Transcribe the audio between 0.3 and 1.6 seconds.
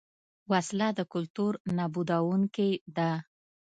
وسله د کلتور